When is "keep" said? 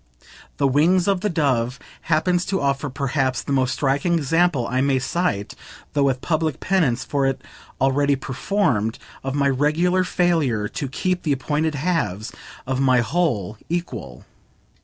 10.87-11.21